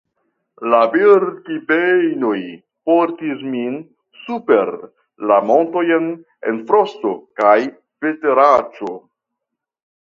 La 0.73 0.77
Birkibejnoj 0.93 2.39
portis 2.91 3.43
min 3.51 3.77
super 4.23 4.73
la 5.33 5.39
montojn 5.53 6.09
en 6.53 6.59
frosto 6.73 7.17
kaj 7.43 7.57
veteraĉo. 8.09 8.95